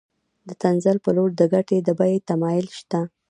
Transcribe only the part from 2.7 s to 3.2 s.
شته